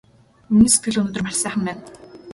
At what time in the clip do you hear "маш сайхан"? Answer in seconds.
1.25-1.63